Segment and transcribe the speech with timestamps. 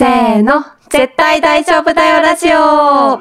[0.00, 3.20] せーの、絶対大丈夫だよラジオ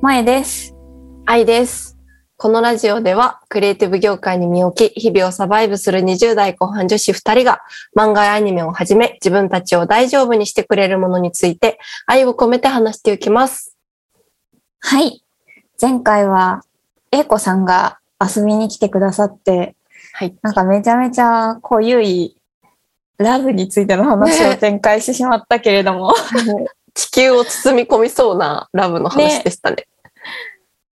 [0.00, 0.74] 萌です。
[1.26, 1.97] 愛です。
[2.40, 7.62] このラジオでは、クリエイティブ業界に身を置き、日々をサバイブする20代後半女子2人が、
[7.96, 13.76] 漫画やアニメをはじめ、自分たちを大丈夫にしてくれるものについて、愛を込めて話していきます。
[14.78, 15.24] はい。
[15.82, 16.62] 前回は、
[17.10, 19.74] 英子さんが遊びに来てくださって、
[20.12, 20.36] はい。
[20.40, 22.36] なんかめちゃめちゃ濃ゆい
[23.16, 26.14] ラブについての話をね展開してしまったけれども、
[26.94, 29.88] 地球を包み込みそうなラブの話でしたね。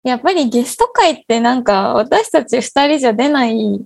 [0.09, 3.85] やっぱりゲスト会ってなんか私たち二人じゃ出ない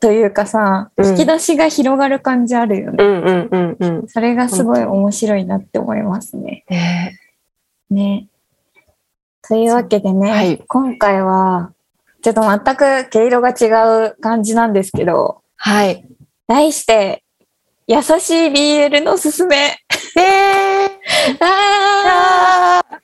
[0.00, 3.04] というかさ、うん引き出しが広がる感じあるよね。
[3.04, 4.08] うんうんうんうん。
[4.08, 6.64] それがすごい面白いなって思いますね。
[6.68, 7.18] ね
[7.90, 8.28] ね。
[9.42, 11.72] というわけでね、はい今回は、
[12.22, 16.06] ちょっと全く毛色が違う感じなんですけど、はい。
[16.46, 17.24] 題して、
[17.86, 19.56] 優しい BL のすすめ。
[19.56, 20.90] え
[21.40, 22.98] あー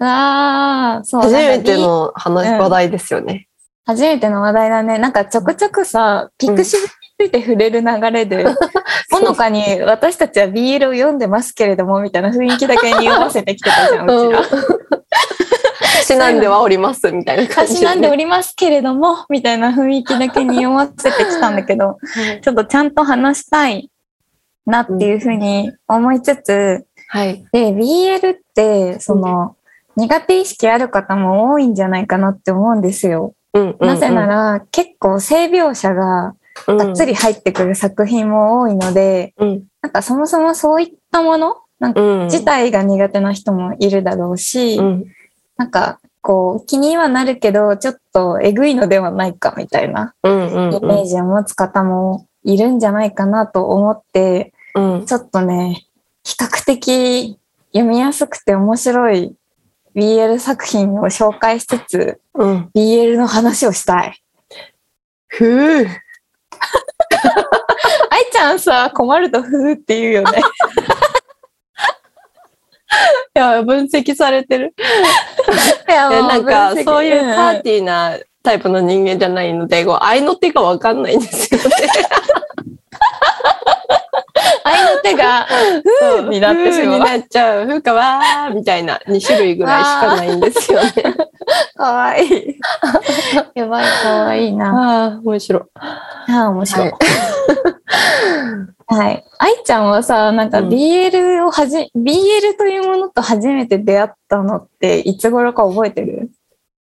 [0.00, 0.65] あー、
[1.04, 1.22] そう。
[1.22, 3.48] 初めての話、うん話題ですよね。
[3.84, 4.98] 初めての話題だね。
[4.98, 8.44] なんかちょくちょくさ、ピクシブについて触れる流れで、
[9.12, 14.42] ほのかに私たちは BL を読んでますけれども、みたいな雰囲気だけ匂わせてきてたじゃん、うちら。
[16.02, 21.98] 私なんではおります、みたいな感じ私なんでおりますけれども、みたいな雰囲気だけ匂わせてきたんだけど、
[22.42, 23.90] ちょっとちゃんと話したい
[24.66, 27.44] なっていうふうに思いつつ、はい。
[27.52, 29.55] で、BL って、その、
[29.96, 33.34] 苦手意識ある方も多いんじゃないかなって思うんですよ。
[33.80, 36.34] なぜなら、結構性描写が
[36.66, 39.64] がっつり入ってくる作品も多いので、うん。
[39.82, 42.24] なんかそもそもそういったものなんかうん。
[42.24, 45.04] 自体が苦手な人もいるだろうし、うん。
[45.56, 55.06] なんかこう気にはなるけど、ちょっとえぐいのではないかみたいなイメージを持つ方もいるんじゃないかなと思って、うん。
[55.06, 55.86] ちょっとね、
[56.24, 57.38] 比較的
[57.72, 59.36] 読みやすくて面白い
[59.96, 62.70] BL 作品を紹介しつつ、うん。
[62.74, 64.22] BL の話をしたい。
[65.26, 65.86] ふう。
[68.10, 70.40] 愛ちゃんさ、困るとふーって言うよね。
[73.34, 74.74] いや、分析されてる。
[75.88, 77.62] いやえなんか、そういうパー。
[77.62, 81.66] ティーなタイプの人間じゃないので、こう、愛の手がわかんないんですよね。
[84.64, 86.98] 愛の手が、ふーになってしまう。
[86.98, 87.66] になっちゃう。
[87.66, 90.92] ふうかわーみたいな2種類ぐらいしかないんですよね。
[91.76, 92.58] かわいい。
[93.54, 95.04] やばい、かわいいな。
[95.04, 95.62] ああ、面白い。
[95.74, 96.90] ああ、面白い。
[96.90, 96.98] は
[98.88, 99.24] はい。
[99.38, 106.30] 愛ちゃんはさ、なんかうん BL をはじ、BL というものと初めて出会ったのっていつ頃か覚えてる？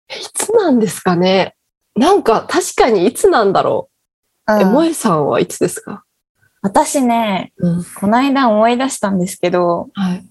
[0.09, 1.55] いつなんですかね
[1.95, 3.89] なんか、確かにいつなんだろ
[4.47, 4.51] う。
[4.51, 6.03] え、うん萌えさんはいつですか？
[6.61, 7.83] 私ね、うん。
[7.83, 10.25] この間思い出したんですけど、はい。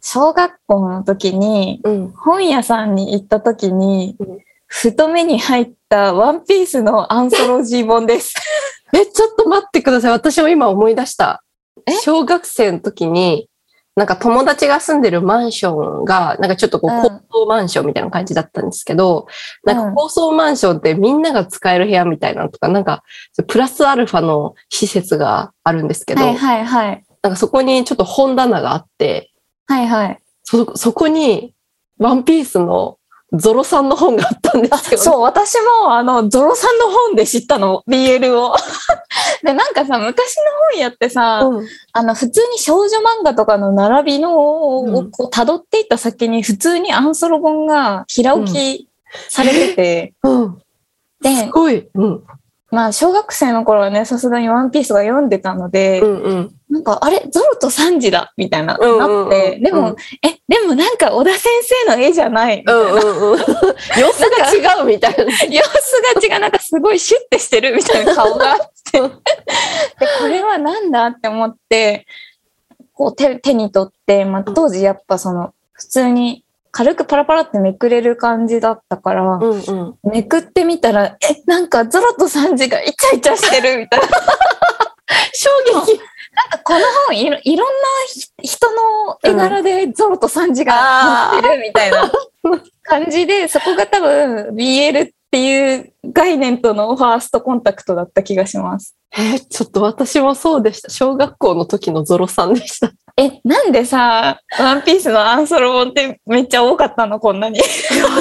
[0.00, 2.12] 小学校の時にうん。
[2.12, 8.34] 本屋さんに行った時にうん、ふと目に入ったワンピースのアンソロジー本です。
[8.94, 10.12] え、ちょっと待ってください。
[10.12, 11.42] 私も今思い出した
[11.86, 11.92] え？
[12.02, 13.48] 小学生の時に、
[13.96, 19.26] なんか友達が住んでるマンションが、なんかちょっとこううん高層マンションみたいな感じだったんですけど、
[19.64, 23.02] なんうんか高層マンションってみんなが使える部屋みたいなのとか、なんか
[23.48, 27.04] プラスアルファの施設があるんですけど、はいはいはい。
[27.22, 29.32] なんかそこにちょっと本棚があって、
[29.66, 30.18] はいはい。
[30.42, 31.54] そ、そこに
[31.98, 32.98] ワンピースの
[33.36, 34.98] ゾロさんの本があったんですよ。
[34.98, 38.56] そう、私も、あの、ゾロさんの本で知ったの、BL を。
[39.42, 40.42] で、なんかさ、昔の
[40.72, 48.88] 本屋ってさ、うんあの、普通に少女漫画とかの並びのうんをこう辿っていった先に、普通にアンソロ本が平置き
[49.28, 50.58] されてて、うん。
[51.20, 51.88] です、ごい。
[51.94, 52.22] うん。
[52.72, 56.54] まあ、小学生の頃はね、さすがにワンピースが読んでたので、うんうん。
[56.68, 59.96] なんか、あれ、ゾロとサンジだみたいな、うんうんうんなって、でも、うん
[60.28, 61.42] え、でもなんか、小田先
[61.86, 62.58] 生の絵じゃない？
[62.58, 62.82] みたいな。
[62.82, 63.38] うんうんうん。
[64.00, 64.20] 様子
[64.64, 65.24] が違うみたいな。
[65.24, 68.58] 様子が違う、なんかすごいシュッてしてるみたいな顔があっ
[68.90, 68.98] て。
[69.00, 69.08] で、
[70.20, 72.04] これはなんだって思って、
[72.94, 76.44] こう手手に取って、まあ、当時やっぱその、普通に
[76.76, 80.10] 軽くパラパラってめくれる感じだったから、うんうん。
[80.10, 84.06] めくってみたら、え、なんかゾロとサンジがイチャイチャしてるみたいな。
[85.32, 85.72] 衝撃。
[85.72, 85.84] なん
[86.50, 87.72] かこの本いろ、いろんな
[88.08, 92.12] ひ人の絵柄でゾロとサンジが載ってるみたいな
[92.82, 98.96] 感じで、そこが多分 BL っっていう概念とのファーストコンタクトだった気がします。
[99.12, 100.88] えーちょっと私もそうでした。
[100.88, 102.92] 小学校の時のゾロさんでした。
[103.18, 107.58] え、なんでさ、ワンピースのアンソロ本ってめっちゃ多かったのこんなに？
[107.58, 107.64] わ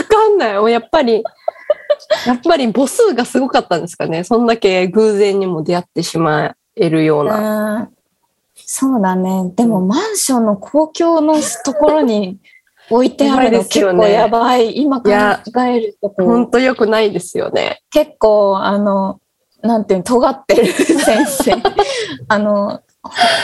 [0.03, 0.53] かんない。
[0.57, 1.23] もうやっぱり、
[2.25, 4.23] やっぱり母数がすごかったんですかね。
[4.23, 7.79] そんだけ偶然にも出会ってしまえるような。
[7.79, 7.95] うん
[8.67, 9.51] そうだね。
[9.55, 12.39] でもマンションの公共のところに
[12.89, 14.77] 置いてあるの結構やばい。
[14.77, 17.81] 今考えるとこう本当良くないですよね。
[17.91, 19.19] 結構、あの、
[19.61, 21.53] なんていうの、尖ってる先生、
[22.29, 22.81] あの、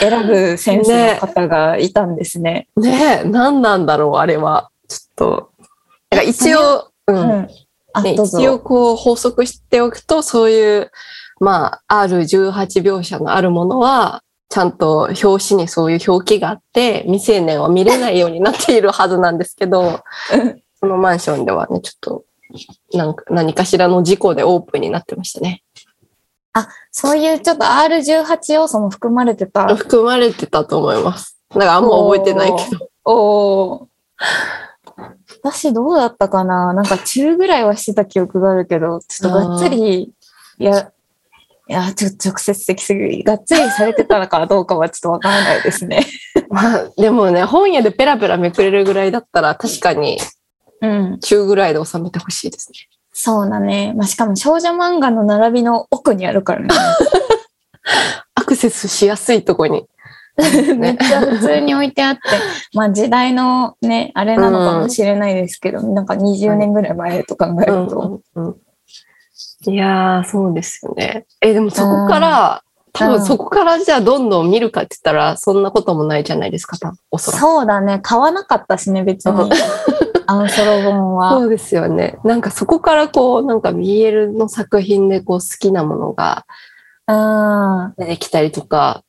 [0.00, 2.68] 選ぶ先生の方がいたんですね。
[2.76, 4.70] ねえ、何なんだろう、あれは。
[4.88, 5.50] ちょっと。
[6.10, 7.12] だから一応、う。
[7.12, 7.48] うん
[8.00, 8.14] ね。
[8.14, 10.90] 一応こう法則しておくと、そういう、
[11.40, 20.00] まあ、R18 描写のあるものは、ちゃんと表紙にそういう表記があって、未成年は見れないようになっているはずなんですけど、
[20.78, 22.24] そのマンションではね、ちょっと、
[22.92, 25.62] なんか何かしらの事故でオープンになってましたね。
[26.90, 29.74] そういうちょっと R18 要素も含まれてた。
[29.74, 31.38] 含まれてたと思います。
[31.50, 32.88] だからあんま覚えてないけど。
[33.04, 33.86] おー
[35.42, 36.72] 私どうだったかな？
[36.72, 40.12] なんか中ぐらいはしてた記憶があるけど、ちょっとがっつり、
[40.58, 40.92] いや、
[41.68, 43.24] いや、ちょっと直接的すぎる。
[43.24, 46.06] がっつりされてたのかどうかはちょっとわからないですね。
[46.50, 50.18] まあ、でもね、本屋でペラペラめくれるぐらいだったら、確かに
[50.80, 51.18] うん。
[51.20, 52.78] 中ぐらいで収めてほしいですね。
[53.12, 53.92] そうだね。
[53.96, 56.68] まあ、しかも少女漫画の並びの奥にあるからね。
[58.34, 59.86] アクセスしやすいとこに。
[60.78, 62.20] めっちゃ普通に置いてあって、
[62.72, 68.20] まあ時代のね、あれなのかもしれないですけど、なんか20年ぐらい前と考えると。
[68.34, 68.56] うんうん
[69.64, 71.24] いやー、そうですよね。
[71.40, 77.40] え、でもそこから、多分そこからじゃあどんどん見るかって言ったら、そんなこともないじゃないですか、多分おそらく。
[77.40, 78.00] そうだね。
[78.02, 79.50] 買わなかったしね、別に。
[80.26, 81.30] アンソロ本は。
[81.32, 82.18] そうですよね。
[82.24, 86.46] なんかそこからこう、なんか BL の作品でこう好きなものが
[87.06, 87.94] うん。
[87.96, 89.04] 出てきたりとか、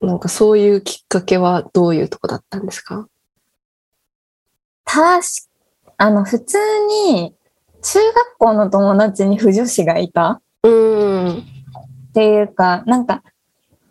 [0.00, 3.06] なんかそういうきっかけはどういうとこだったんですか？
[4.84, 5.20] 確
[5.86, 6.58] か、あの、普通
[7.06, 7.34] に、
[7.82, 11.38] 中学校の友達に不女子がいたうーん。
[11.38, 13.22] っていうか、なんか、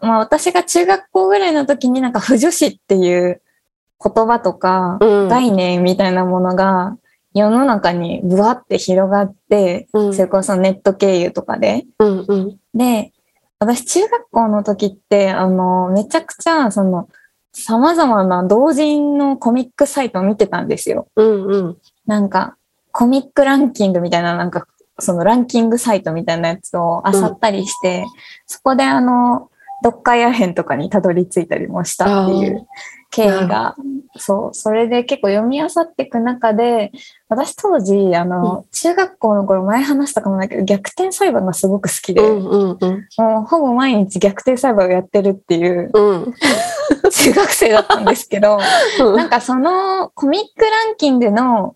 [0.01, 3.41] まあ私が中学校ぐらいの時になんか不女子っていう
[4.03, 5.27] 言葉とか、うん。
[5.27, 6.97] 概念みたいなものが
[7.33, 11.85] 世の中にブワって広がって、うんそれこそネット経由とかで。
[11.99, 12.57] うんうん。
[12.73, 13.11] で、
[13.59, 17.09] 私中学校の時って、あの、めちゃくちゃ、その、
[17.51, 21.07] 様々な同人のコミックサイトを見てたんですよ。
[21.15, 21.77] うんうん。
[22.05, 22.55] なんか、
[22.91, 24.65] コミックランキングみたいな、なんか、
[24.97, 28.05] そのランキングサイトみたいなやつを漁ったりして、
[28.47, 29.49] そこであの、
[29.83, 32.67] 読解アヘンとかにたどり着いたりもしたっていう
[33.11, 33.75] 経緯が、
[34.17, 36.91] そう、それで結構読み漁っていく中で、
[37.27, 43.07] 私当時、あの、中学校の頃前話したかもだけど、逆転裁判がすごく好きで、うんうんうん。
[43.17, 46.33] もうほぼ毎日逆転裁判をやってるっていううん。
[47.11, 48.59] 中学生だったんですけど、
[49.15, 51.75] なんかそのコミックランキングの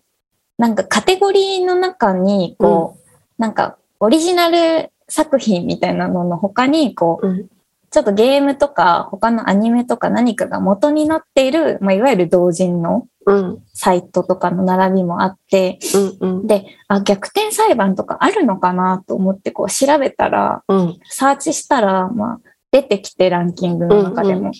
[0.58, 2.96] なんかカテゴリーの中にこ
[3.38, 7.48] う、なんかオリジナル作品みたいなのの他にこう、うん
[7.94, 13.62] ちょっとゲームとか他のアニメとか何かが元になっている、まあ、いわゆる同人のうん。
[13.72, 15.78] サイトとかの並びもあって、
[16.20, 16.46] うんうん。
[16.46, 20.98] で、あ、逆転裁判とかあるのかなと思ってこう調べたら、うん。
[21.04, 24.48] サーチしたら、まあ、出てきてランキングの中でも。
[24.48, 24.52] うん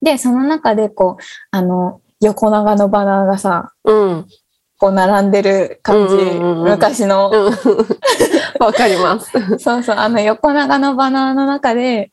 [0.00, 4.26] で、その中で、こう、あの、横長のバナーがさ、うん。
[4.78, 6.70] こう並んでる感じ、うんうんうんうん。
[6.70, 7.52] 昔の、うん。
[8.64, 9.32] わかります。
[9.58, 12.12] そうそう、あの横長のバナーの中で、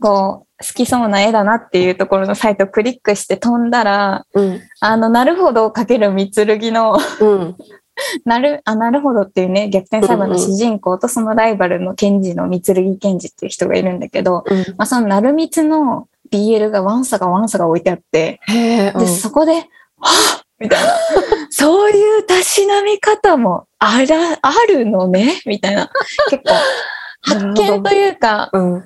[0.00, 4.60] こう、好きそうな絵だなっていうところのサイトをクリックして飛んだら、うん。
[4.80, 7.56] あの、なるほどかける三剣の、うん。
[8.24, 14.58] なる、あ、なるほどっていうね、逆転裁判の主人公とそのライバルの検事の三剣検事っていう人がいるんだけど、うん。
[14.76, 18.40] まあ、そのなるみつの BL がワンサがワンサが置いてあって。
[18.48, 20.92] で、そこで、はぁみたいな。
[21.50, 25.40] そういうたしなみ方もあら、あるのね？
[25.44, 25.90] みたいな。
[26.30, 26.54] 結構、
[27.22, 28.84] 発見というか、うん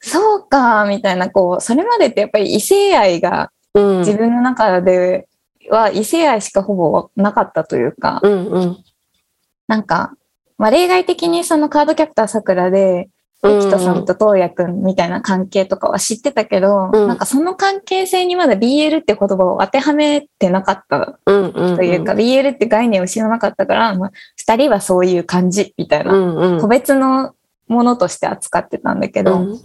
[0.00, 3.98] そうか、みたいな、こう、それまでってやっぱり異性愛がうん。
[4.00, 5.28] 自分の中で
[5.70, 8.84] は異性愛しかほぼなかったというか、うんうん。
[9.68, 10.14] なんか、
[10.58, 13.08] まあ、例外的にそのカードキャプターさくらで、
[13.42, 13.54] うん。
[13.54, 17.08] ゆきとさんと東也くんみたいな関係とかは知ってたけど、うん。
[17.08, 26.60] なんかその関係性にまだ BL って言葉を当てはめてなかったうんうんというか、BL って概念を知らなかったから、まあ、二人はそういう感じみたいな、うんうん。
[26.60, 27.34] 個別の
[27.68, 29.60] ものとして扱ってたんだけど、うん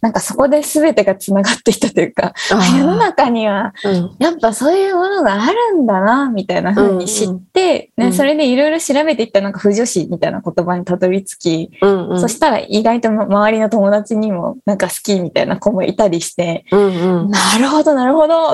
[0.00, 4.16] なんかそこで全てが繋がっていったというか、世の中にはうん。
[4.18, 8.10] やっぱそういうものがあるんだな、みたいな風に知って、うんうん。
[8.10, 12.20] ね、それでいろいろ調べていったらなんか不女子みたいな言葉にたどり着き、うんうん。
[12.20, 17.30] そしたら意外と周りの友達にもなんか好きみたいな子もいたりして、うんうん。
[17.30, 18.52] なるほど、なるほど、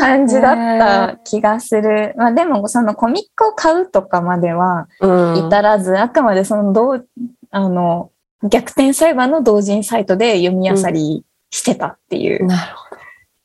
[0.00, 2.14] 感じだった気がする。
[2.16, 5.46] まあでもそのコミックを買うとかまではうん。
[5.46, 7.06] 至らず、あくまでそのどう、
[7.50, 8.10] あの、
[8.48, 12.96] 逆転裁判の同人サイトで読み漁りしてたっていうなるほ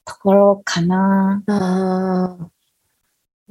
[0.05, 1.43] ところかな。
[1.45, 1.53] ど。
[1.53, 2.45] あー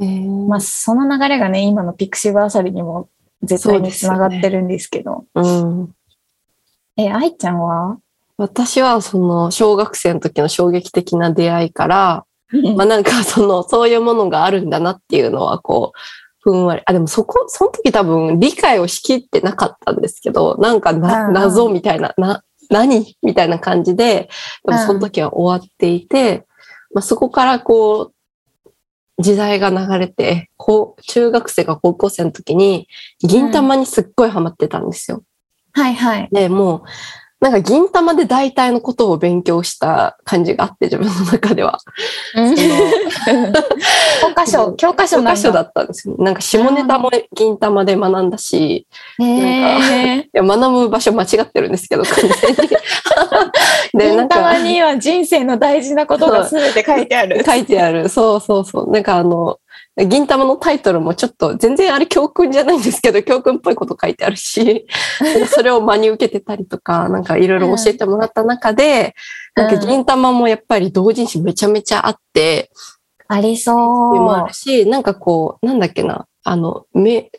[0.01, 3.09] えーまあその流れがね、今のピクシブあさりにも
[3.43, 5.25] 絶対につながってるんですけど。
[5.35, 5.95] うん
[6.97, 7.99] え、愛ちゃんは？
[8.37, 12.25] 私はその小学生の時の衝撃的な出会いから、
[12.77, 15.99] まあなんかその、そういうものがあるんだなっていうのはこう、
[16.45, 16.83] ふんわり。
[16.85, 24.29] あ、でもそこ、その時多分理解をしきってなかったんですけど、なんかな謎みたいな、な、何みたいな感じで、
[24.67, 26.47] でもその時は終わっていて、
[26.93, 28.13] まあそこからこ
[29.17, 32.89] う、時代が流れて、こう、中学生が高校生の時に、
[33.21, 35.23] 銀玉にすっごいハマってたんですよ。
[35.73, 36.29] はいはい。
[36.31, 36.83] で、もう、
[37.41, 41.79] なんか銀玉で大体のことを勉強した感じがあって、自分の中では。
[44.23, 45.19] 教科書、教科書。
[45.19, 46.17] 教科書だったんですよ。
[46.19, 48.87] なんか下ネタも銀玉で学んだし、
[49.21, 52.57] へーいや学ぶ場所間違ってるんですけど、完全に。
[53.95, 57.43] で、なん銀玉か、には人生の大事なことが全て書いてある。
[57.45, 58.09] 書いてある。
[58.09, 58.91] そうそうそう。
[58.91, 59.59] なんかあの、
[59.97, 64.87] 銀玉のタイトルもちょっと全然あれ教訓じゃないんですけど、教訓っぽいこと書いてあるし、
[65.47, 69.15] それを真に受けてたりとか、なんかいろいろ教えてもらった中で、
[69.55, 72.71] なんか銀玉もやっぱり同人誌めちゃめちゃあって、
[73.29, 77.31] ありそもあうるし、なんかこう、なんだっけな、あの、め、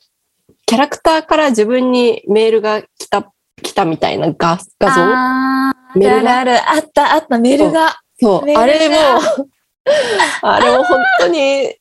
[0.66, 3.32] キャラクターから自分にメールが来た、
[3.62, 5.02] 来たみたいな画画像？
[5.02, 6.40] あーメールが？
[6.40, 7.98] あるある、あったあった、メールが。
[8.20, 9.20] そう、メールあれもが、
[10.56, 11.76] あれも本当に、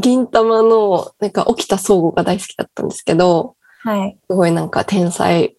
[0.00, 4.18] 銀玉の、なんか、起きた相互が大好きだったんですけど、はい。
[4.28, 5.56] すごいなんか天才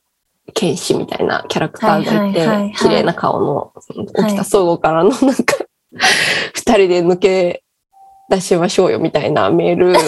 [0.53, 3.73] 剣士みたいなキャラクターがいはいはいはいはいて、綺麗な顔の、
[4.25, 5.55] 起きた相互からのなんか、
[6.53, 7.63] 二人で抜け
[8.29, 9.99] 出しましょうよみたいなメールが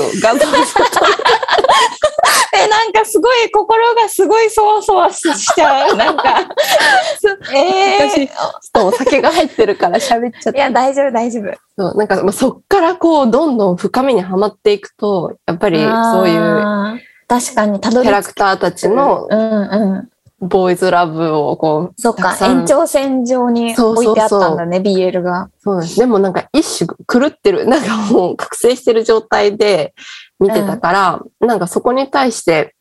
[2.66, 5.96] え、なんかすごい、心がすごいそわそわしちゃう。
[5.98, 6.48] なんか。
[7.54, 10.60] え私、ー、ちょっとお酒が入ってるから喋っちゃって。
[10.60, 11.54] いや、大丈夫、大丈夫。
[11.78, 20.11] そうなんか、まあ、そっからこう、どんどん深みにはまっていくと、やっぱりそういう確かに、キャラクターたちのうんうん。
[20.42, 25.52] ボーイズラブをこう、そったか延長線上に置いてあったんだね、BL が。
[25.60, 26.00] そうなんです。
[26.00, 29.94] でもなんか一種狂ってる、 なんかもう覚醒してる状態で
[30.40, 32.76] 見てたから、なんかそこに対して、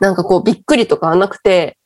[0.00, 1.78] なんかこうびっくりとかはなくて、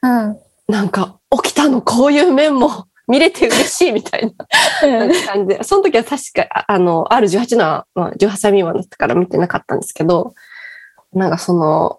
[0.00, 0.38] うん。
[0.68, 4.32] なんか起きたのこういう面も 見れて嬉しいみたい
[4.80, 10.34] ななんか感じで、その時は確か、ああの、R18 のは、まあ、18歳未満だったから見てなかったんですけど、
[11.12, 11.98] なんかその、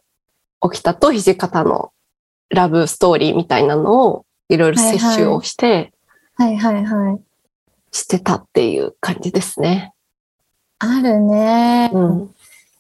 [0.71, 1.92] 起きたと土方の
[2.53, 5.93] ラブストーリーみたいなのをいろいろ摂取をして、
[6.35, 7.21] はいはいはい。
[7.91, 9.93] してたっていう感じですね。
[10.79, 11.89] あるね。
[11.93, 12.35] うん。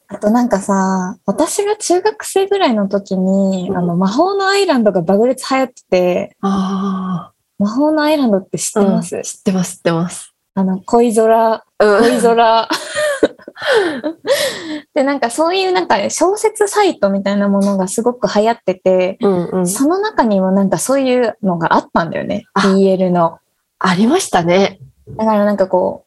[0.07, 8.81] あとなんかさ、私が中学生ぐらいの時に、うんあの、魔法のアイランドが爆裂流行ってて、あ魔法のアイランドって知あ。
[8.81, 10.32] ってます、うん知ってます、知ってます。
[10.55, 12.01] あの、恋空、うん。
[12.01, 12.69] 恋空。
[14.93, 19.67] で、なんかそういうなんか小説サイトみたいなものがすごく流行ってて、うんうん。
[19.67, 22.45] その中にもなんかそういうのがあったんだよね。
[22.53, 23.39] あ BL の。
[23.79, 24.79] ありましたね。
[25.17, 26.05] だからなんかこ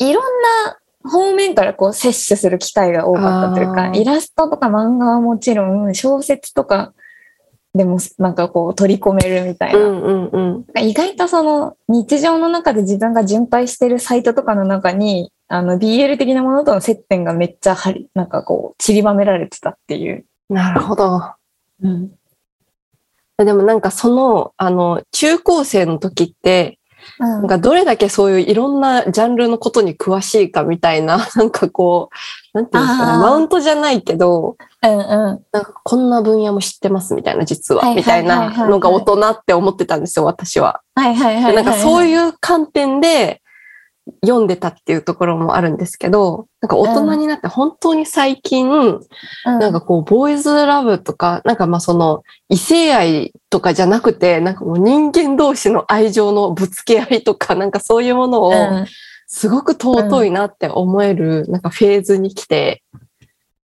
[0.00, 0.24] う、いろん
[0.64, 0.78] な
[1.10, 6.92] 方面からこう摂取する機会が多かったというか、イラストとか漫画はもちろん、小説とか
[7.74, 9.78] でもなんかこう取り込めるみたいな。
[9.78, 10.86] うんうんうん。
[10.88, 20.24] 意外とその日常の中で自分が巡回してるサイトとかの中に、あの BL 的なものとの接点がめっちゃはり、なんかこう散りばめられてたっていう。
[20.48, 21.34] なるほど。
[21.82, 22.10] うん。
[23.36, 26.77] でもなんかその、あの、中高生の時って、うん
[27.18, 32.10] なんかどれだけそういういろんなジャンルのことに詳しいかみたいな、 なんかこ
[32.54, 35.04] う、なんていうんですかね、マウントじゃないけど、うんうん。
[35.52, 40.80] なんかこんな分野も知ってますみたいな、実は、みたいないのが大人って思ってたんですよ、私は。
[40.94, 42.06] はいはいはいはい、でなんかそうう。
[42.06, 43.40] いう観点で
[44.24, 48.68] 読んでたっていうところもあるんですけど、なんか大人になって本当に最近、
[49.44, 58.86] なんかこう、ボーイズラブとか、なんかまあその、異性愛とかじゃなくて、なんかもう人間同士の愛情のぶつけ合いとか、なんかそういうものを、うん、
[59.26, 62.82] すごく尊いなって思える、なんかフェーズに来て、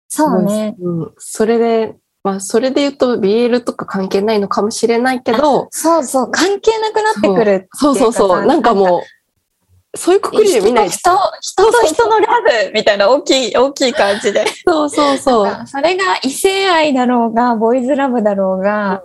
[0.08, 0.76] そうね。
[0.80, 1.12] うん。
[1.18, 8.46] それで、まあ、それで言うと BL とか関係ないのかもしれないけど、そうそう、関係なくなってくるそうそうそう。
[8.46, 9.02] なんかもう、
[9.96, 12.26] そういうくくりで見ない人と人、人と人のラ
[12.66, 14.44] ブみたいな大きい、大きい感じで。
[14.66, 15.66] そうそうそう。
[15.66, 19.02] それが異性愛だろうが、ボーイズラブだろうが、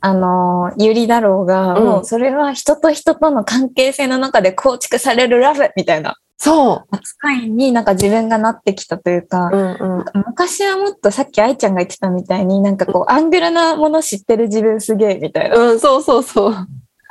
[0.00, 10.04] あの、ゆりだろうが、うんもうそれは人と人との関係性の中で構築されるラブみたいなそ扱いになんか自分がなってきたというかう。、うんうん。
[10.26, 15.58] 昔はもっとさっき愛ちゃんが言ってたみたいになんかこうアングルなもの知ってる自分すげえみたいな。
[15.58, 16.54] うん、そうそうそう。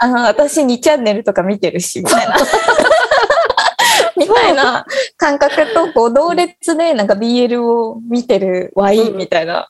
[0.02, 2.38] あの、私2チャンネルとか見てるし、みたいな。
[4.20, 4.86] みたいな
[5.18, 9.70] 感覚とこう同列でなんか BL を見てるワインみたいな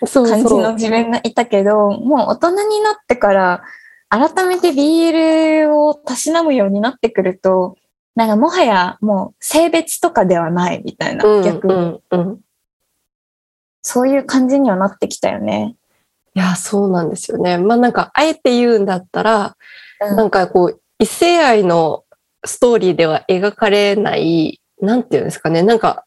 [0.00, 0.54] 感じ。
[0.54, 3.62] の自分がいたけど、もう大人になってから
[4.08, 7.76] 改めて BL をたしなむようになってくると、
[8.14, 12.00] なんかもはやもう性別とかではないみたいな、うん逆に。
[13.82, 15.76] そういう感じにはなってきたよね。
[16.34, 17.58] いや、そうなんですよね。
[17.58, 19.56] まあなんか、あえて言うんだったら、
[20.00, 22.04] なんかこう、異性愛の
[22.44, 26.04] ストーリーでは描かれない、なんていうんですかね、なんか、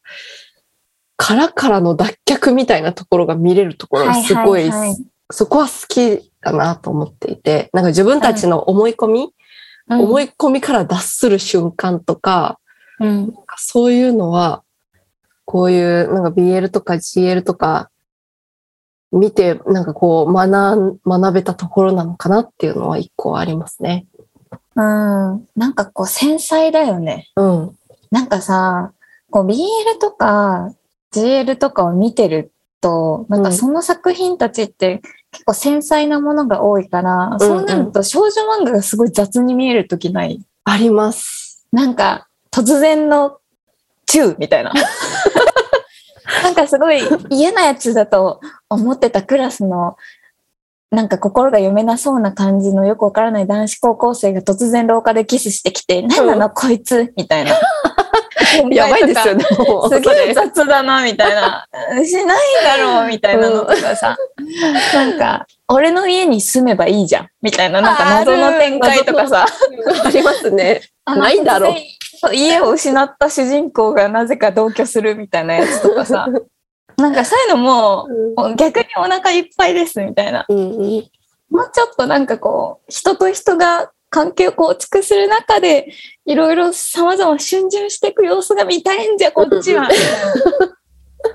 [1.17, 4.89] 殻からの脱却みたいなところが見れるところがすごい、はいはい。
[4.89, 9.33] はいそこは好きだなと思っていて、なんか自分たちの思い込み、
[9.87, 9.99] うん。
[10.01, 12.59] 思い込みから脱する瞬間とか、
[12.99, 13.07] うん。
[13.07, 14.63] なんかそういうのは、
[15.45, 17.89] こういうなんか BL とか GL とか
[19.11, 24.05] 見て、なんかこう学ん、学べたところなのかなっていうのは一個ありますね。
[24.75, 25.47] うん。
[25.55, 27.29] なんかこう繊細だよね。
[27.35, 27.77] うん。
[28.11, 28.93] なんかさ、
[29.31, 30.73] こう BL とか
[31.13, 32.51] GL とかを見てる
[32.81, 35.01] と、なんかその作品たちって
[35.31, 40.39] 結構繊細なものが多いから、そうなると少女漫画がすごい雑に見えるときない？
[40.65, 41.65] あります。
[41.71, 43.39] なんか突然の
[44.05, 44.73] チューみたいな。
[46.43, 48.39] なんかすごい嫌なやつだと
[48.69, 49.95] 思ってたクラスの
[50.91, 57.51] なんか心が読めなそうな感じのよくわからない男子高校生が突然廊下でキスしてきて、なんなのこいつみたいな。
[58.71, 59.89] やばいですよね、もう。
[59.89, 61.65] すげえ雑だな、みたいな。
[62.05, 64.17] しないだろう、みたいなのとかさ。
[64.93, 69.45] なんか、俺の家に住めばいいじゃん、みたいな、なんか謎の展開とかさ。
[70.05, 70.81] ありますね。
[71.05, 76.27] ないだろう家を失った主人公がなぜか同居するみたいなやつとかさ。
[76.97, 80.45] なんかそういうのも、もう逆にお腹いっぱいです、みたいな。
[80.47, 81.03] うんうん
[81.47, 85.87] もうちょっとなんかこう、人と人が関係を構築する中で、
[86.25, 89.87] いろいろ様々逡巡していく様子が見たいんじゃ、こっちは。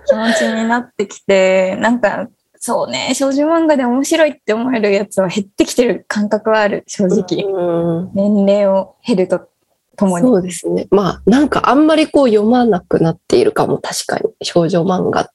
[0.06, 7.44] 気持ちになってきて、なんか、そうね、少女漫画で面白いって思えるやつは減ってきてる感覚はある、正直。
[7.44, 9.48] うん年齢を減ると
[9.96, 10.26] ともに。
[10.26, 10.86] そうですね。
[10.90, 14.30] まあ、なんかあんまりこう読まなくなっているかも、確かに。
[14.42, 15.32] 少女漫画って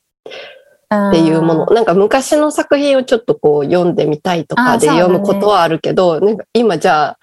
[1.13, 1.65] いうもの。
[1.67, 7.17] なんか昔の作品をちょっとこう読んでみたいとかで読むことはあるけど、なんか今じゃ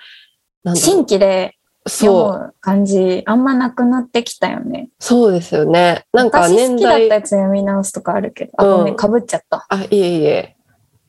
[0.65, 4.91] あ、新規で読そう、む感じ、あんまなくなってきたよね。
[5.01, 6.05] そうですよね。
[6.12, 9.67] なんか私年代好きだった、やつ読み直すとかあるけど、あ、ごめうんん、かぶっちゃった。
[9.69, 10.57] あ、いえいえ。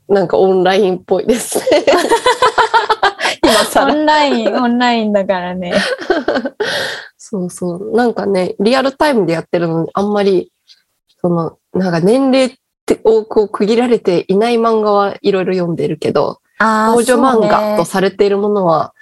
[0.07, 1.63] なんかオンラインっぽいですね。
[3.43, 3.93] 今オ更。
[3.93, 5.73] ンライン、オンラインだからね。
[7.17, 7.91] そうそう。
[7.95, 10.51] なんかね、リアルタイムでやってるのに、あんまり、
[11.23, 12.55] その、なんか年齢っ
[12.85, 18.93] てをこう区切られていない漫画はいろいろ読んでるけど、少女漫画とされているものは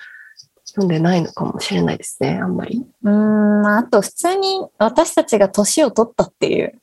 [0.68, 2.86] 読んでないのかもしれないですね、あんまり。
[3.04, 6.80] うーん、まあ、あと普通に私たちが年を取ったっていう。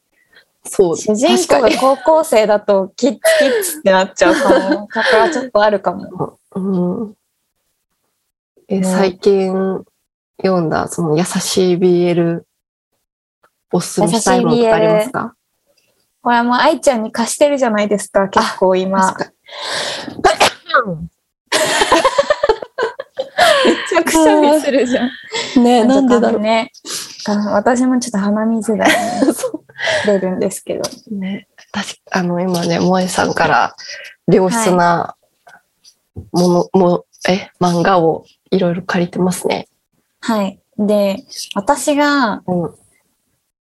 [0.65, 1.61] そう、主人公。
[1.63, 4.89] が高校生だとキッズキッズってなっちゃうかも。
[4.93, 6.39] そこはちょっとあるかも。
[6.55, 7.15] うん、
[8.67, 9.85] えね最近
[10.43, 12.43] 読んだ、その優しい BL
[13.73, 15.35] おすすめしたいものとかありますか？
[16.23, 19.15] これはもう愛ちゃんに貸してるじゃないですか、結構今。
[19.15, 19.25] め
[23.89, 25.11] ちゃくちゃミするじゃん。
[25.57, 26.41] にね、なんでだろう。
[26.41, 26.71] ね。
[27.27, 28.95] あ私もちょっと鼻水が、ね、
[29.33, 29.63] そ
[30.07, 30.83] 出るんですけど。
[31.11, 33.77] うね、確かあの、今ね、萌えさんから
[34.27, 35.15] 良質な
[36.33, 39.69] もの、もえ、漫画をいろいろ借りてますね。
[40.21, 40.59] はい。
[40.79, 42.75] で、私が、うん。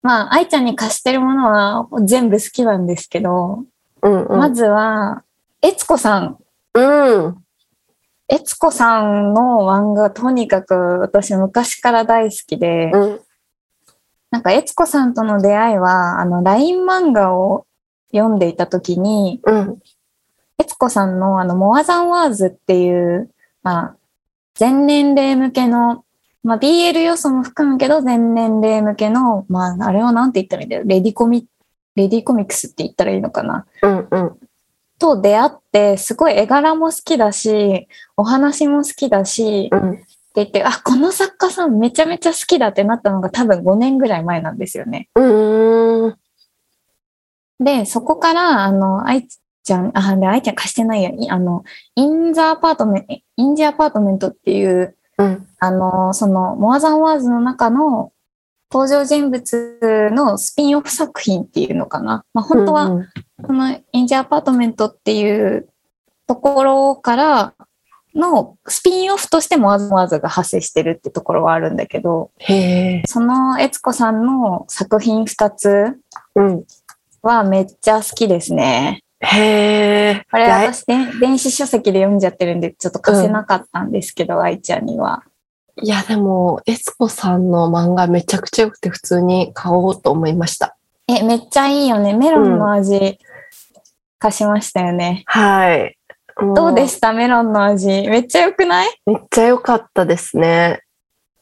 [0.03, 3.65] まあ、愛ちゃんに貸してるものは全部好きなんですけど、
[4.03, 4.39] うん、うん。
[4.39, 5.25] まずは、
[5.63, 6.39] 悦子さん。
[6.75, 7.45] うん。
[8.29, 13.21] 悦子さんの漫画、とにかく私昔から大好きで、うん。
[14.31, 17.67] なんか悦子さんとの出会いは、あの、LINE 漫画を
[18.13, 19.79] 読んでいた時に、うん。
[20.59, 23.31] 悦子さんのあの、モアザンワーズっていう、
[23.63, 23.97] まあ、
[24.55, 26.05] 全年齢向けの、
[26.49, 30.83] まあ、BL 要素も含むけど、全年齢向けの、まあ、あれをなんて言ったらいいんだよ。
[30.87, 31.47] レディコミ、
[31.95, 33.67] レディコミックスって言ったらいいのかな。
[33.83, 34.09] うん。
[34.11, 34.39] うん。
[34.99, 39.91] と出会って、すごい絵柄も好きだし、お話も好きだし、うん。
[39.93, 40.07] って
[40.37, 45.11] 言って、あ、この作家さんめちゃめちゃ好きだってなったのが多分5年ぐらい前なんですよね。
[45.17, 46.17] うーん。
[47.63, 49.29] で、そこから、あの、愛
[49.65, 55.47] ちゃん、あ、で、愛ちゃん貸してないや、いあの、インザアパートメント、インジアパートメントっていう、うん。
[55.59, 58.13] あの、その、モアザンワーズの中の
[58.73, 62.25] 登場人物のスピンオフ作品っていうのかな。
[62.35, 63.09] まあ、本当は、うん
[63.41, 65.69] このインジアパートメントっていう
[66.27, 67.55] ところから
[68.15, 72.33] のスピンオフとしてモアザンワーズが発生してるってところはあるんだけど。
[73.07, 76.01] その悦子さんの作品2つ
[76.35, 76.65] うん。
[77.23, 79.03] はめっちゃ好きですね。
[79.21, 80.27] へえ。
[80.31, 85.25] これ私で電子書籍で読んじゃってるんでちょっと貸せなかったんですけど、愛ちゃんには。
[85.81, 90.77] いや、でも、悦子さんの漫画めちゃくちゃ良くて普通に買おうと思いました。
[91.07, 92.15] え、めっちゃいいよね。
[92.15, 93.19] メロンの味、
[94.19, 95.23] 貸しましたよね。
[95.27, 95.97] はい。
[96.37, 97.13] もどうでした？
[97.13, 97.87] メロンの味。
[97.87, 98.89] めっちゃ良くない？
[99.07, 100.83] めっちゃ良かったですね。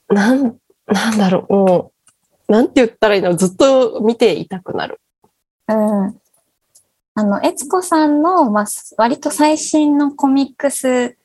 [0.08, 1.92] なん、なんだろう、も
[2.48, 3.36] う、なんて言ったらいいの？
[3.36, 5.00] ずっと見ていたくなる。
[5.68, 6.18] うん。
[7.18, 8.66] あの、悦子さんの、まあ、
[8.98, 11.16] 割と最新のコミックス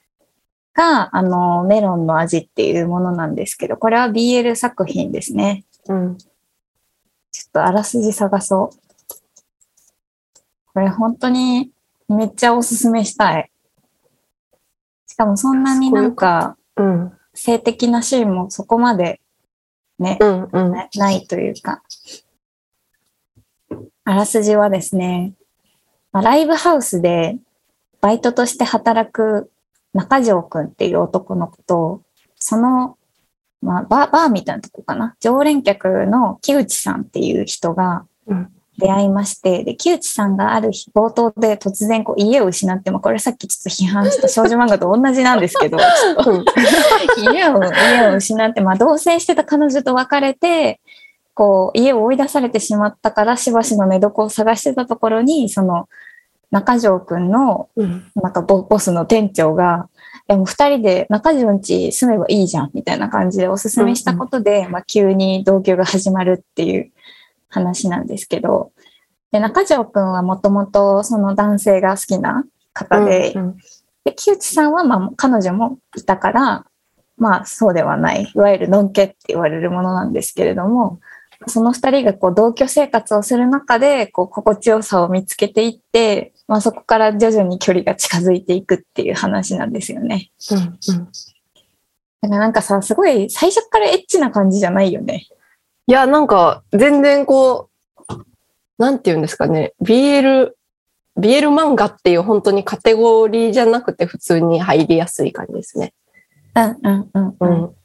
[0.73, 5.65] が、あの、メロンの味っていうものなんですけど、これは BL 作品ですね。
[5.89, 6.17] うん。
[6.17, 6.27] ちょ
[7.49, 8.77] っとあらすじ探そう。
[10.73, 11.71] これ本当に
[12.07, 13.51] めっちゃおすすめしたい。
[15.07, 17.11] しかもそんなになんかうん。
[17.33, 19.19] 性的なシーンもそこまで
[19.99, 20.49] ね、うん。
[20.53, 20.71] うん。
[20.71, 21.83] なないというか。
[24.05, 25.33] あらすじはですね、
[26.11, 27.37] まあライブハウスで
[28.01, 29.51] バイトとして働く
[29.93, 32.01] 中条くんっていう男の子と、
[32.35, 32.97] その、
[33.61, 35.15] まあ、バー、バーみたいなとこかな。
[35.19, 45.77] 常連客の木内さんっていう人がうん出会いまして、で、木内さんがある日冒頭で突然こう家を失って、まあ、これさっきちょっと批判した 少女漫画と同じなんですけど、
[47.17, 50.79] 家を、家を失って、まあ、同棲してた彼女と別れて、
[51.33, 55.87] こう、家を追い出されてしまったから、しばしの寝床を探してたところに、その、
[56.51, 58.11] 中条くんの、うん。
[58.15, 59.89] なんかボボスの店長が、
[60.29, 66.91] いやもう二人で中条ん家住めばいいじゃん、みたいな感じでおすすめしたことで、まあ、急に同居が始まるっていう
[67.47, 68.71] 話なんですけど、
[69.31, 73.57] で、中条くんはもともとその男性が好きな方で、うん
[74.03, 76.65] で、木内さんは、まあ、彼女もいたから、
[77.17, 78.31] まあ、そうではない。
[78.33, 80.99] いわゆるのんけって言われるものなんですけれども、
[81.47, 90.31] その二人がこう同居生活をする中で、こう、心地よさを見つけていって、まあ、そこから徐々に距離が近づいていくっていう話なんですよね。
[90.51, 90.57] うん。
[90.57, 90.75] うん。
[90.75, 95.27] だからなんかさ、すごい最初からエッチな感じじゃないよね。
[95.87, 97.69] いや、なんか、全然こ
[98.07, 98.23] う、
[98.77, 99.73] なんて言うんですかね。
[99.81, 100.51] BL、
[101.17, 105.93] BL 漫画っていう本当にカテゴリーじゃなくて普通に入りやすい感じですね。
[106.55, 107.51] うんうんうんううん。
[107.63, 107.75] ん。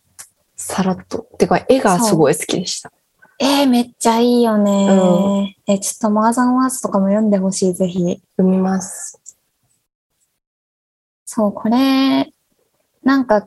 [0.57, 1.27] さらっと。
[1.39, 2.93] てか、絵がすごい好きでした。
[3.39, 7.99] えー、めっちゃいいよね、え、ちょっとマーザンワーズとかも読んでほしい、ぜひ。
[8.37, 9.21] 読みます。
[11.27, 12.33] そう、これ、
[13.03, 13.47] なんか、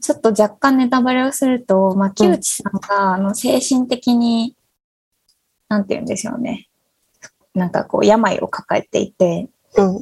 [0.00, 4.54] ちょっと若干ネタバレをすると、まあ、木内さんが、あの、精神的に、
[5.68, 6.68] なんて言うんでしょうね。
[7.54, 9.94] なんかこう、病を抱えていて、うん。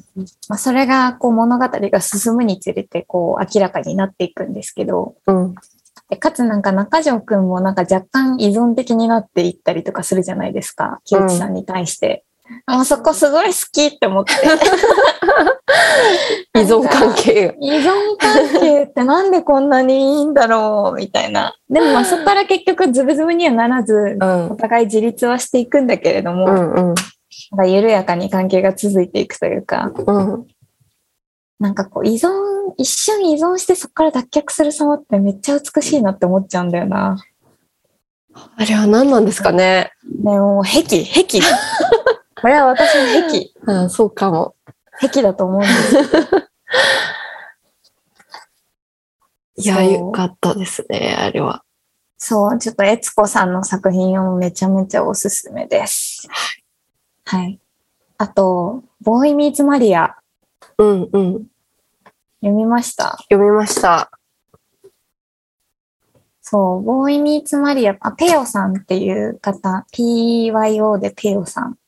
[0.48, 5.54] まあ、それが、こう、物語が進むにつれて、こう、明らかになっていくんですけど、うん。
[6.12, 11.00] でかつなんか中条くんもなんか若干依存的になっていったりとかするじゃないですか。
[11.06, 12.26] 木内さんに対して。
[12.66, 14.34] あそこすごい好きって思って。
[16.60, 17.56] 依存関係。
[17.62, 21.54] 依存関係ってなんでこんなにいいんだろうみたいな。
[21.70, 24.56] でもまあそこから結局ズブズブにはならず、うんお。
[24.56, 26.94] 互い自立はしていくんだけれども、うんうん。
[27.56, 30.46] か緩やかに関係が続いていくというか、うん。
[31.58, 32.28] なんかこう依存、
[32.76, 37.18] 一瞬依存してそこから脱却する様ってめっちゃ美しいなって思っちゃうんだよな。
[38.56, 39.92] あれは何なんですかね？
[40.22, 41.40] ね、もう癖、癖。
[42.40, 43.52] これは私の癖。
[43.66, 44.54] うん、そうかも。
[44.98, 45.96] 癖だと思うんです。
[49.62, 51.62] いや、よかったですね、あれは。
[52.16, 56.26] そう、ちょっと悦子さんの作品をめちゃめちゃおすすめです。
[57.26, 57.60] はい。
[58.16, 60.16] あと、ボーイミーツマリア、
[60.82, 61.46] うんうん。
[62.40, 64.10] 読みました読みました。
[66.40, 71.78] そう、ボーイミーツマリア、あ、ペヨさんっていう方、PYO でペヨさん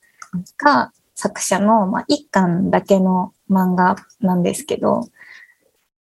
[0.56, 5.10] が作者の、まあ、一巻だけの漫画なんですけど、も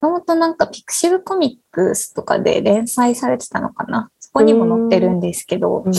[0.02, 5.94] ともとなんかピクシブコミックスとかで連載されてたのかなそこにも載ってるんですけどうん、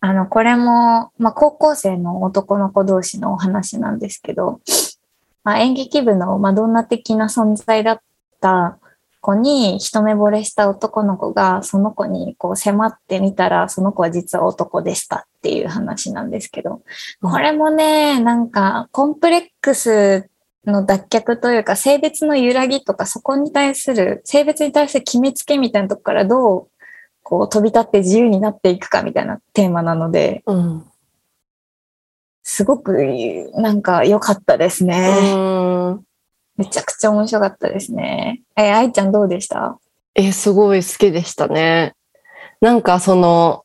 [0.00, 4.60] あの、これも、まあ、高校生の男の子同士のお話なんですけど、
[5.44, 8.00] まあ、演劇部のマドンナ的な存在だっ
[8.40, 8.78] た
[9.20, 16.82] 子に一目惚れした男の子がその子にこう迫ってみたらその子は実は男でしたっていう話なんですけど、
[17.20, 20.30] これもね、なんかコンプレックス
[20.66, 26.68] の脱却というか性別の揺らぎとかそこに対する性別に対する決めつけみたいなとこからどう
[27.30, 30.84] こう飛び立って自由になっていくかみたいなテーマなので、うん。
[32.42, 32.92] すごく
[33.54, 35.32] なんか良かったですね。
[35.34, 35.38] う
[35.92, 36.04] ん
[36.56, 38.42] めちゃくちゃ面白かったですね。
[38.56, 39.78] え、愛ちゃんどうでした？
[40.14, 41.94] え、すごい好きでしたね。
[42.60, 43.64] なんかその、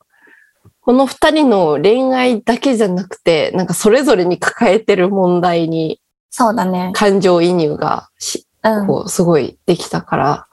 [0.81, 5.99] この二人の恋愛だけじゃなくて、なんかそれぞれに抱えてる問題に
[6.29, 6.91] そうだね。
[6.93, 8.87] 感情移入がし、うん。
[8.87, 10.47] こう、すごいできたから、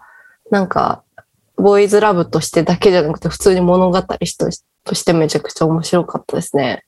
[0.51, 1.05] なんか、
[1.63, 6.85] ボーイズラブとしてだけじゃなくて、普通に物語としとしてめちゃくちゃ面白かったですね。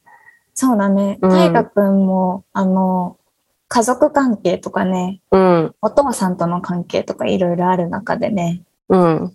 [0.55, 1.19] そうだね。
[1.23, 3.17] うん大河くんも、あの、
[3.69, 9.33] 家族関係とかね、うん、お父さんとの関係とかいろいろある中でね、うん。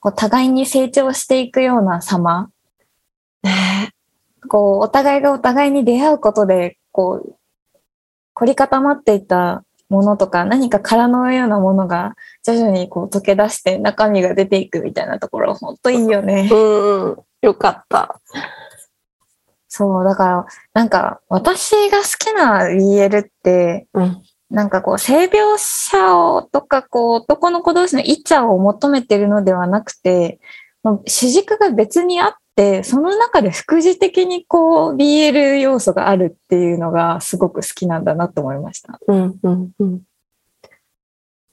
[0.00, 2.50] こう互いに成長していくような様、
[3.42, 3.92] ね
[4.48, 7.36] こう、お互いがお互いに出会うことで、こう、
[8.34, 16.48] 凝り固まっていたものとか、何か殻のようなものが徐々にこう溶け出して中身が出ていくみたいなところ、ほんといいよね。
[16.50, 17.18] うん、うん。
[17.42, 18.20] よかった。
[19.68, 30.40] そう、だから、なんか、私が好きな BL って、うん、なんかこう、性描写をとか、こう、男の子同士のイチャを求めてるのではなくて、
[30.82, 39.00] もう主軸が別にあって、その中で副次的にこう、BL 要素があるっていうのがすごく好きなんだなと思いました。
[39.08, 40.02] うん、うん、うん。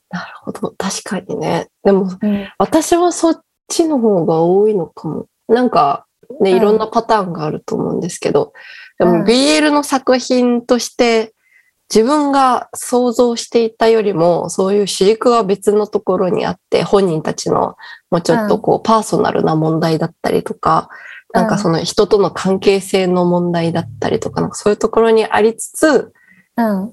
[0.09, 0.75] なるほど。
[0.77, 1.69] 確かにね。
[1.85, 2.49] でも、うん。
[2.57, 5.27] 私はそっちの方が多いのかも。
[5.47, 6.05] なんか、
[6.41, 8.51] ね、うんいろんなパターンがあると思うんですけど、
[8.99, 11.33] でもうん BL の作品として
[11.93, 17.77] 自分が想像していたよりも、そういう主軸は別のところにあって、本人たちの
[18.11, 20.89] もうちょっとこう、パーソナルな問題だったりとか、
[21.33, 26.13] なんかその人との関係性の問題だったりとか、なんかそういうところにありつつ、
[26.57, 26.91] うん。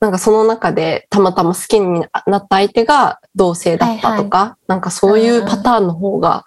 [0.00, 6.44] なんかその中でたまたま好きになった相手が同性だったとか、なんかそういうパターンの方が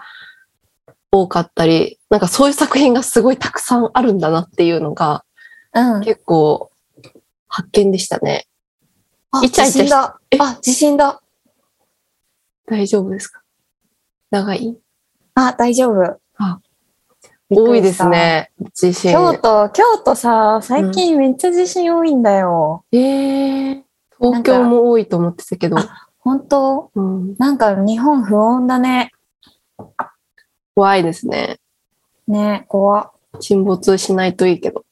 [1.09, 5.23] 多かったり、なんかそういう作品がすごいたくさんあるんだなっていうのが
[5.73, 6.01] うん。
[6.01, 6.69] 結構
[7.55, 8.47] 発見でしたね。
[9.31, 10.19] あ、イチャだ。
[10.39, 11.21] あ、地震だ。
[12.65, 13.43] 大丈夫ですか？
[14.29, 14.77] 長い？
[15.35, 16.19] あ、大丈夫。
[16.35, 16.59] あ
[17.49, 18.09] 多いです。
[18.09, 18.51] ね。
[18.73, 19.13] 地震。
[19.13, 22.83] 京都、京都さ、最近めっちゃ地震多いんだよ。
[22.91, 23.83] えー、
[24.19, 25.77] 東京も多いと思ってたけど、
[26.19, 26.91] 本当？
[26.93, 29.13] うん、なんか日本不穏だね。
[30.75, 31.61] 怖いですね。
[32.27, 33.11] ね、怖っ。
[33.39, 34.83] 沈没しないといいけど。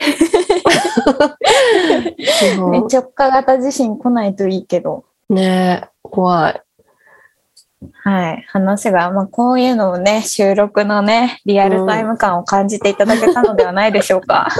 [2.58, 5.04] うんね、直下型地震来ないといいけど。
[5.28, 6.62] ねえ、怖い。
[8.02, 8.44] はい。
[8.48, 14.48] 話が、まあ、こういうのをね、収録のね、リアルタイム感を感じていただけたのではないでしょうか。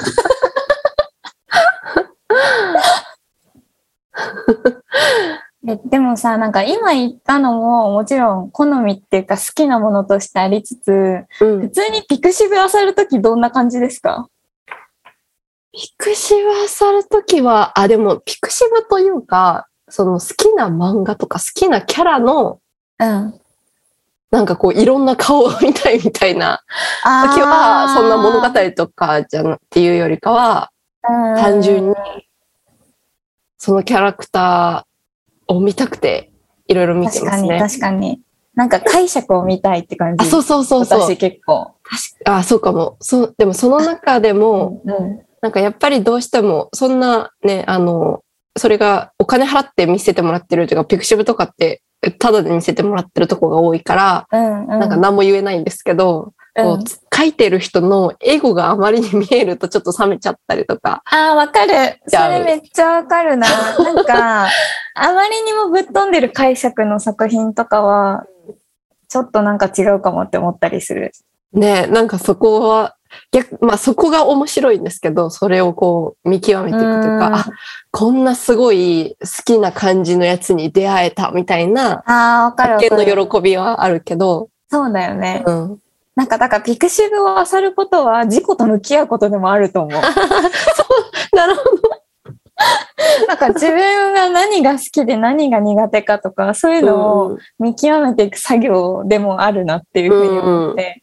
[5.68, 11.68] えでもさ、なんか今言ったのももちろん好みっていうか好きなものとしてありつつ、うん普。
[11.70, 14.28] 通にピクシブ漁るときどんな感じですか？
[15.72, 22.60] ピクシブ漁るときは、あ、でも、ピクシブというか、その好きな漫画とか好きなキャラの、
[22.98, 23.40] うん。
[24.30, 26.62] なんかこう、いろんな顔を見たいみたいな
[27.04, 30.70] あ時は、そんな物語とかじゃなっていうよりかは、
[31.02, 31.94] 単純に、
[33.58, 36.32] そのキャラクターを見たくて、
[36.66, 37.80] いろいろ見て確かに、ますね。
[37.80, 38.20] 確かに。
[38.54, 40.24] なんか解釈を見たいって感じ。
[40.24, 41.16] あ、そうそうそうそう私。
[41.16, 41.72] 結構。
[42.24, 42.96] あ、そうかも。
[43.00, 45.20] そう、でもその中でも、うん。
[45.42, 48.22] なんかやっぱりどうしても、そんなね、あの、
[48.56, 51.82] それがお金払って見せてもらってるというか、ピクシブとかって、
[52.18, 54.66] ただで見せてもらってるとこが多いから、うん、うん。
[54.68, 56.84] なんか何も言えないんですけど、こう、うん
[57.20, 61.02] 書いてる人のエゴがあまりに見えるとちょっと冷めちゃったりとか。
[61.04, 62.00] ああ、わかる。
[62.06, 63.46] それめっちゃわかるな。
[63.78, 64.48] なんか、あ
[65.12, 68.24] まりにもぶっ飛んでる解釈の作品とかは、
[69.08, 71.12] ちょっとなんか違うかもって思ったりする。
[71.52, 72.96] ね、なんかそこは、
[73.32, 77.46] 逆、まあそこが面白いんですけど、それをこう見極めていくというか、うんあ、
[77.90, 82.90] こんなすごい好きな感じのやつに出会えたみたいな、ああ、わかるわ発。
[82.90, 85.42] 見の喜びはあるけど、そうだよね。
[85.46, 85.78] うん。
[86.14, 90.00] なんか、だからピクシブを漁ることは自己と向き合うことでもあると思う。
[91.34, 91.62] なるほ
[93.26, 96.98] なんか自分が何が好きで何が苦手かとか、そういうのど。
[97.34, 101.02] を見極めていく作業でもあるなっていうふうに思って。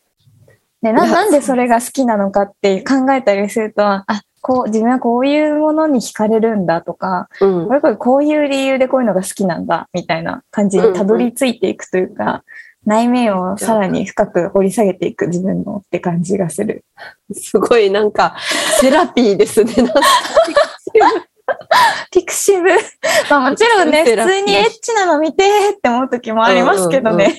[0.81, 4.05] でな、なんでそれが好きなのかって考えたりすると、あ、
[4.41, 7.73] こう、自分はこういうものに惹かれるんだとか、うんこ。
[7.73, 12.43] れこれこういう理由でこういうのが好きなんだ、みたいな感じにたどり着いていくというか、
[12.85, 16.85] 内面をさらに深く掘り下げていく自分のって感じがする。
[17.33, 18.37] すごいなんか、
[18.79, 19.73] セラピーですね。
[22.11, 22.69] ピクシブ。
[23.29, 25.43] まあもちろんね、普通にエッチなの見て
[25.75, 27.37] って思う時もありますけどね。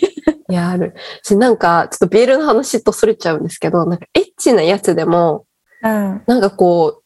[0.50, 0.94] いや、ある。
[1.22, 5.44] し、なんか、ちょっとビールの話とそれちゃうんですけど、なんか、エッチなやつでも、
[5.82, 6.22] うん。
[6.26, 7.02] なんかこう、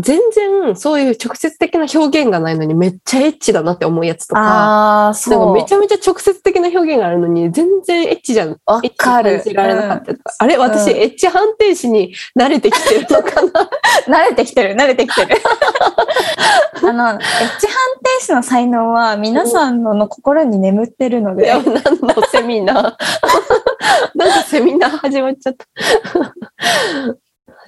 [0.00, 5.46] 全然そういう直接的な表現がないのにめっちゃエッチだなって思うやつとか、ああ、なんそう。
[5.48, 8.56] かめちゃめちゃ直接的な表現があるのに全然エッチじゃん。
[8.64, 10.34] わかるられなかったりとか。
[10.38, 13.70] あれ私、うんエッチ判定士に慣れてきてるのかな？
[14.24, 15.36] 慣れてきてる、慣れてきてる。
[16.88, 17.26] あの、エッチ
[17.66, 17.76] 判
[18.18, 24.18] 定士の才能は皆さんのの心に眠ってるのでいや、、何のセミナー？
[24.18, 25.66] なんかセミナー始まっちゃった？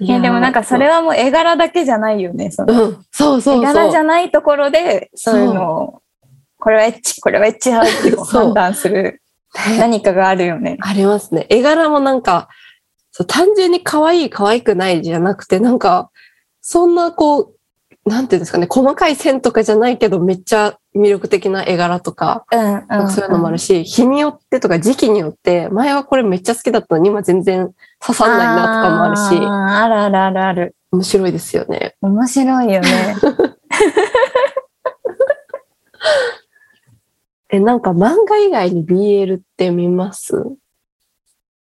[0.00, 2.50] いやでもなんかそれはもう絵柄だけじゃないよね。
[2.50, 3.62] そのうん、そうそう。
[3.62, 6.02] 絵柄じゃないところで、そういうのを、
[6.59, 9.22] これはエッチ、これはエッチだって判断する
[9.78, 10.78] 何かがあるよね。
[10.80, 11.46] ありますね。
[11.48, 12.48] 絵柄もなんか、
[13.12, 16.11] そう単純に可愛い可愛くないじゃなくて、なんか、
[16.61, 17.54] そんなこう、
[18.07, 23.11] なんていうんですかね、細かい線とかじゃないけど、めっちゃ魅力的な絵柄とか、うん、なんかうん。
[23.11, 30.77] そういうのもあるし、日によってとか時期によって、前はこれめっちゃ好きだったのに今全然刺さんないなとかもあるし、あるあるあるある。
[30.93, 31.97] 面白いですよね。
[32.03, 33.17] 面白いよね。
[37.49, 40.35] え、なんか漫画以外に BL って見ます？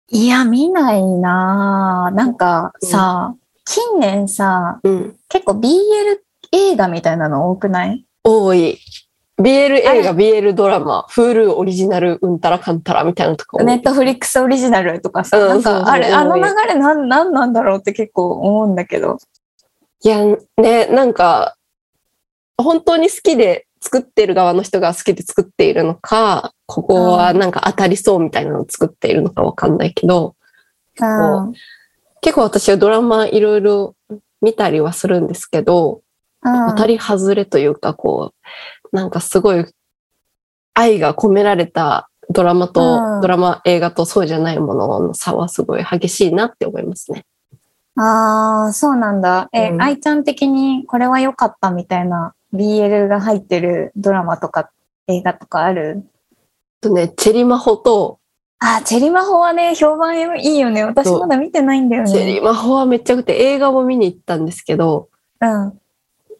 [0.10, 3.36] いや、見ないなぁなんかさ、
[3.70, 5.16] 近年さ、うん。
[5.28, 5.78] 結構 BL
[6.54, 8.06] 映画みたいなの多くない？
[8.24, 8.80] 多い。
[9.40, 19.18] BL 映画、あ BL ドラマ、Hulu オリジナル、うんたらかんたらみたいなのとかネットフリックスオリジナルとかさ、なんかあれ、あの流れなん、なんなんだろうって結構思うんだけど。
[20.04, 20.24] いや、
[20.58, 21.56] ね、なんか、
[22.58, 30.36] 本当に好きで作ってる側の人が好きで作っているのか、ここはなんか当たりそうみたいなのを作っているのかわかんないけど、
[31.00, 31.54] うん。
[32.22, 33.96] 結構私はドラマいろいろ
[34.42, 36.02] 見たりはするんですけど、
[36.44, 38.32] うん当たり外れというか、こ
[38.92, 39.66] う、なんかすごい
[40.74, 47.26] 愛が込められたドラマと、うんドラマ、映画とそうじゃないものの差はすごい激しいなって思いますね。
[47.96, 49.50] ああ、そうなんだ。
[49.52, 54.70] え、うん愛ちゃん的にこれは良かったみたいな BL が入ってるドラマとか
[55.08, 56.08] 映画とかある？
[56.80, 58.20] とね、チェリマホと、
[58.60, 60.84] あー、チェリマホはね、評判いいよね。
[60.84, 62.12] 私まだ見てないんだよね。
[62.12, 65.10] チェリマホはめっちゃくて映画も見に行ったんですけど、
[65.42, 65.46] う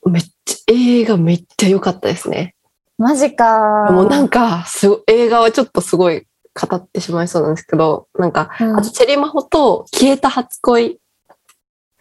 [0.10, 0.12] ん。
[0.12, 2.56] めっちゃ、映画めっちゃ良かったですね。
[2.98, 3.90] マジか。
[3.92, 6.26] もうなんか、すご映画はちょっとすごい
[6.56, 11.00] 語ってしまいそうなんですけど、なんか、うんあとチェリマホと消えた初恋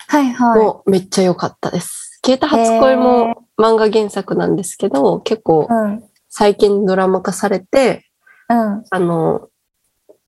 [0.08, 0.60] はいはい。
[0.60, 2.20] もめっちゃ良かったです。
[2.24, 6.02] 消えた初恋も漫画原作なんですけど、結構うん。
[6.30, 8.06] 最近ドラマ化されて、
[8.48, 8.84] うん。
[8.90, 9.48] あの、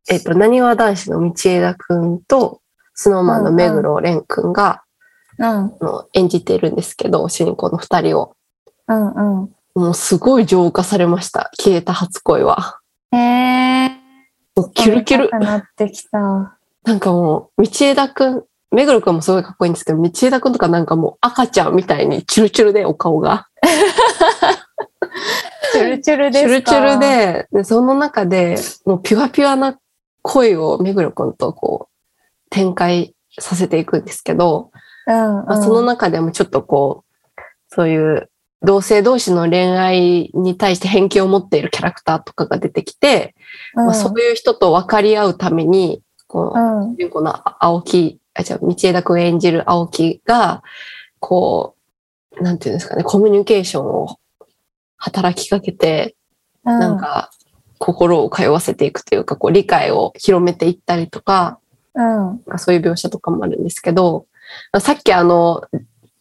[0.09, 2.61] えっ、と、なにわ男子の道枝くんと、
[2.95, 4.83] スノーマンの目黒蓮くんが、
[5.39, 5.47] うん。
[5.47, 8.35] あの演じているんですけど、主人公の二人を。
[8.89, 9.43] うん。
[9.43, 9.51] うん。
[9.75, 11.51] もうすごい浄化されました。
[11.57, 12.81] 消えた初恋は。
[13.13, 13.89] へえ。
[14.57, 16.19] もうキュルキュルなってきた。
[16.19, 23.47] なんかもう、道枝くん、目黒くんもすごいかっこいいんですけど、道枝くんとかなんかもう赤ちゃんみたいにチュルチュルでお顔が。
[25.73, 26.73] チュルチュルですか？
[26.73, 26.99] チュルチュル。
[26.99, 29.79] で、でその中で、もうピュアピュアな
[30.23, 34.71] 恋を目黒くんとこう、展開させていくんですけど、
[35.07, 35.47] うん、うん。
[35.47, 38.31] まあ、その中でもちょっとこう、そういう
[38.63, 43.35] 同性同士の恋愛に対して偏見を持っているキャラクターとかが出てきて、
[43.75, 46.95] うん、まあ、そういう人と分かり合うために、こう、うん。
[46.95, 50.63] 主人公の青木、あ、じゃ道枝くん演じる青木が、
[51.21, 51.77] こ
[52.39, 54.19] う、なんていうんですかね、コミュニケーションを
[54.97, 56.17] 働きかけて、
[56.65, 56.79] うん。
[56.79, 57.31] なんか、
[57.79, 61.59] 心を通わせていくというか、こう、理解を広めていったりとか、
[61.95, 62.59] うん。
[62.59, 64.27] そういう描写とかもあるんですけど、
[64.81, 65.63] さっきあの、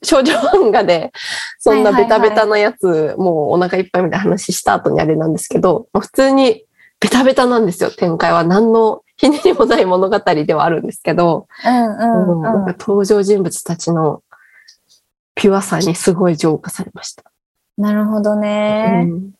[0.03, 1.11] 少女漫画で、
[1.59, 6.63] そんなベタベタなやつ、もうお腹いっぱいみたいな話した後にあれなんですけど、普通に
[6.99, 8.43] ベタベタなんですよ、展開は。
[8.43, 12.33] 何のひねりもない物語ではあるんですけど、うん。
[12.33, 12.41] うん。
[12.41, 14.21] なんか登場人物たちの
[15.35, 17.23] ピュアさにすごい浄化されました。
[17.77, 19.05] なるほどね。
[19.05, 19.36] うん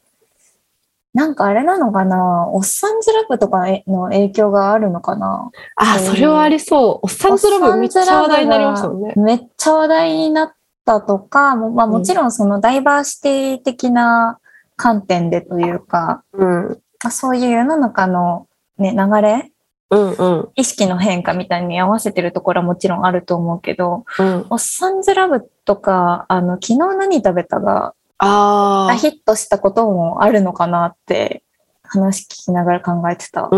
[1.18, 2.48] なんかあれなのかな？
[2.50, 5.50] おっさんずラブとかの影響があるのかな？
[5.76, 7.08] あ、それはありそう。
[7.08, 9.14] おっさんずラブめっちゃ話題になりましたもんね。
[9.16, 10.54] めっちゃ話題になっ
[10.86, 14.38] たとか、もまあ、もちろんそのダイバーシティ的な
[14.76, 16.70] 観点でというか、うん。
[17.04, 18.48] まあ、そういう世の中の、
[18.78, 19.52] ね、流れ？
[19.90, 20.50] うんうん。
[20.54, 24.46] 意識の変化みたいに合わせてるところはもちろんあると思うけど、うん。
[24.52, 31.44] おっさんずラブとか、あの、昨日何食べたが、あヒットしたこともあるのかなって
[31.84, 33.50] 話聞きながら考えてたあ。。
[33.52, 33.58] う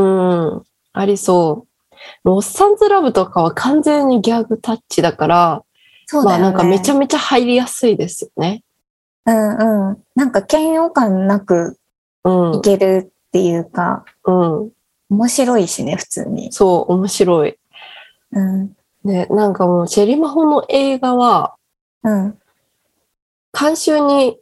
[0.57, 0.63] ん。
[0.93, 1.65] ありそ
[2.23, 2.27] う。
[2.27, 5.63] もうおっさんずラブとかは完全にギャグタッチだから、
[6.05, 8.63] そうまあなんかめちゃめめちゃ入りやすいですよね。
[9.25, 10.03] うんうん。
[10.15, 11.77] なんか嫌悪感なく
[12.23, 12.55] うん。
[12.55, 14.71] いけるっていうか、うん。
[15.09, 16.51] 面白いしね、普通に。
[16.51, 17.57] そう、面白い。
[18.31, 18.75] うん。
[19.03, 21.55] ね、なんかもう、チェリマホの映画は、
[22.03, 22.37] うん。
[23.59, 24.37] 監修に、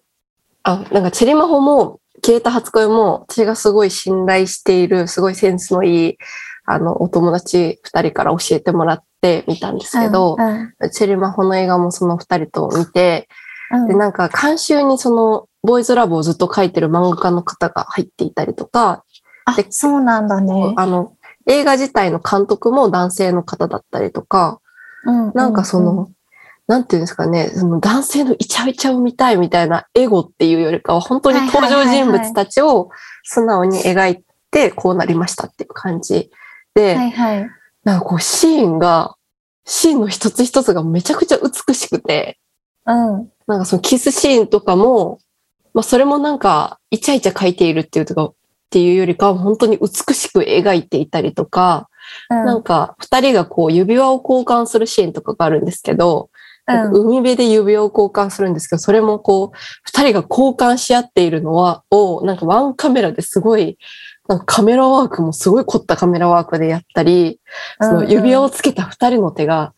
[0.68, 6.18] あ、なんかチェリマホも、消えた初恋も、私がすごい信頼している、すごいセンスのいい、
[6.65, 13.30] あの、お友達二人から教えてもらって見たんですけど、うんチェリマホの映画もその二人と見て、
[13.72, 13.88] うん。
[13.88, 19.05] で、なんか監修にその、ボーイズラブをずっと書いてる漫画家の方が入っていたりとか、
[19.45, 20.74] あ、そうなんだね。
[20.76, 21.13] あの、
[21.45, 24.59] 映画自体の監督も男性の方だったりとか、
[25.05, 25.32] うん。
[25.34, 26.09] なんかそ、の、
[26.68, 32.89] なんていうんですかね、その男性のイチャイチャを見たいみたいなエゴっていうよりかは、本当に登場人物たちを
[33.24, 36.30] 素直に描いて、こうなりましたっていう感じ
[36.76, 37.49] で、はいはい。
[37.86, 39.15] なんかこうシーンが、
[39.65, 42.38] シーンの一つ一つがめちゃくちゃ美しくて、
[42.86, 43.32] うん。
[43.47, 45.20] なんかそのキスシーンとかも、
[45.74, 48.34] まあそれもなんかイチャイチャ描いているっていうとか、っ
[48.70, 51.88] ていうよりかは本当に美しく描いていたりとか、
[52.30, 56.30] なんか二人がこう指輪を交換するシーンとかがあるんですけど、
[56.68, 63.78] なんか海辺で指輪を交換するんですけど、それもこう、二人が交換し合っているのは、を、なんかワンカメラですごい、
[64.28, 67.39] なんかカメラワークもすごい凝ったカメラワークでやったり、
[67.82, 69.74] その指輪をつけた二人の手が、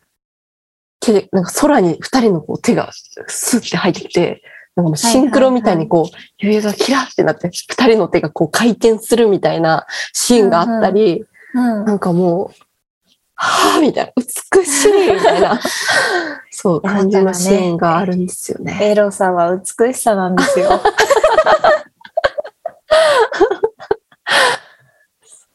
[0.98, 2.90] 手、なんか空に二人のこう手が
[3.28, 4.42] スッて入ってきて、
[4.74, 11.24] なんかもうシンクロみたいにこう、指輪がキラッてなって、二人の手がこう回転するみたいなシーンがあったり、
[11.54, 11.84] うん。
[11.84, 12.69] なんかもう、
[13.42, 14.24] はぁみたいな、美
[14.66, 15.58] しいみたいな、
[16.52, 18.78] そう、感じのシーンがあるんですよね。
[18.82, 20.68] エロさは美しさなんですよ。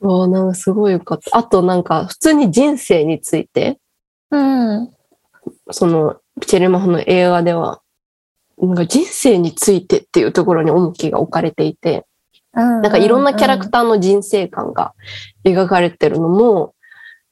[0.01, 1.37] そう、なんかすごいよかった。
[1.37, 3.77] あとなんか、普通に人生について、
[4.31, 4.91] うん。
[5.69, 7.81] その、チェルマホの映画では、
[8.57, 12.07] なんか人生についてっていうところに重きが置かれていて、
[12.51, 14.93] ななんかいろんなキャラクターの人生観が
[15.43, 16.74] 描かれてるのも、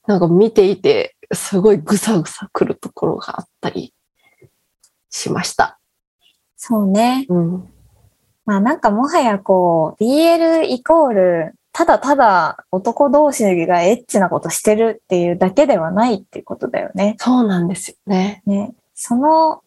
[0.07, 3.93] なんか見ていて、すごいぐさぐさくるところがあったり
[5.09, 5.79] しました。
[6.57, 7.25] そうね。
[7.29, 7.69] うん。
[8.45, 17.15] まあなんかもはやこう、BL イコール、ただただ男同士がエッチなことしてるっていうだけではないっていうことだよね。
[17.19, 18.43] そうなんですよね。
[18.45, 18.73] ね。
[18.93, 19.63] その、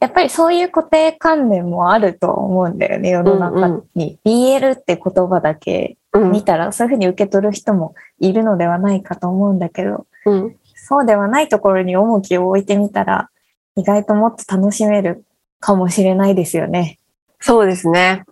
[0.00, 4.18] やっぱりそういう固定観念もあると思うんだよね、世の中に。
[4.24, 6.05] BL って言葉だけうん。
[6.20, 10.56] 見たらそういうふうに受け取る人もいるのではないかと思うんだけど、うん。
[10.74, 13.30] そうではないところに重きを置いてみたら、
[13.76, 15.24] 意外ともっと楽しめる
[15.60, 16.98] かもしれないですよね。
[17.40, 18.24] そうですね。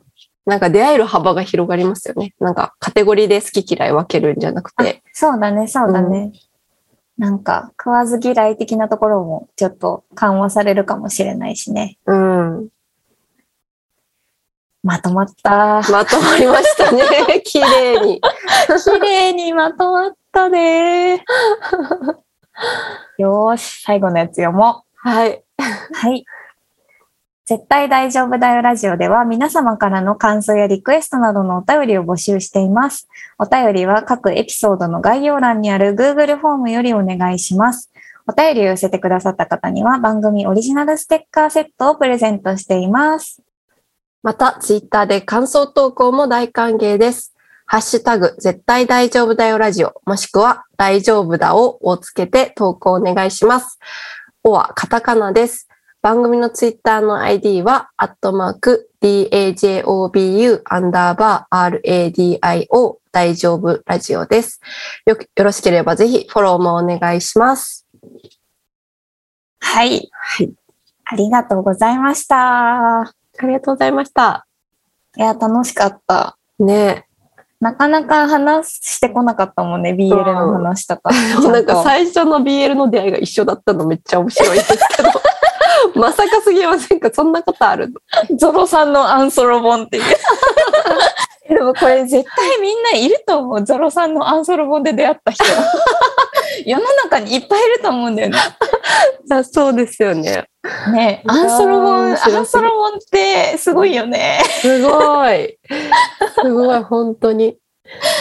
[0.47, 2.35] なんか出会える幅が広がりますよね。
[2.39, 5.03] なんかカテゴリーで好き嫌い分けるんじゃなくて。
[5.13, 6.33] そうだね、そうだね。
[7.17, 11.97] なんか、食わず嫌い的なところもちょっと緩和されるかもしれないしね。
[12.07, 12.69] うん。
[14.85, 15.81] まとまった。
[15.91, 17.03] まとまりましたね。
[17.43, 18.21] 綺麗に。
[18.21, 21.25] 綺麗にまとまったね。
[23.17, 25.09] よーし、最後のやつ読もう。
[25.09, 25.43] はい。
[25.59, 26.27] はい。
[27.47, 33.09] 絶対大丈夫だよラジオでは皆様からの感想やリクエストなどのお便りを募集しています。
[33.39, 37.91] お便りは各エピソードの概要欄にある Google フォームよりお願いします。
[38.27, 43.44] お便りを寄せてくださった方には番組オリジナルステッカーセットをプレゼントしています。
[44.25, 47.35] また、ツイッターで感想投稿も大歓迎です。
[47.67, 53.79] ハッシュタグ、絶対大丈夫だよラジオ、もしくは、大丈夫だををつけて投稿お願いします。
[54.43, 55.69] おはカタカナです。
[56.01, 64.59] 番組のツイッターの ID は、アットマーク、DAJOBU アンダーバー RADIO 大丈夫ラジオです。
[65.05, 67.87] よく、よろしければぜひフォローもお願いします。
[69.61, 70.09] はい。
[70.11, 70.51] はい。
[71.05, 73.24] ありがとうございました。
[73.39, 74.47] ありがとうございました。
[75.17, 76.37] いや、楽しかった。
[76.59, 77.07] ね
[77.61, 81.11] なかなか話してこなかったもんね、BL の話とか。
[81.15, 81.49] え。
[81.49, 85.09] なんか最初の BL の出会いが一緒だったのめっちゃ面白いですけど。
[86.01, 87.11] まさかすぎませんか？
[87.13, 87.91] そんなことある
[88.31, 88.37] の？
[88.37, 90.05] ゾロさんのアンソロ本っていう。
[91.49, 93.65] でもこれ絶対みんないると思う。
[93.65, 95.45] ゾロさんのアンソロ本で出会った人。
[96.67, 98.39] 世の中にいっぱいいると思うんだよね。
[99.31, 100.49] あそうですよね。
[100.93, 104.41] ねアンソロ本、面白すぎアンソロ本ってすごいよね。
[104.61, 105.59] すごい。
[106.43, 107.57] すごい、本当に。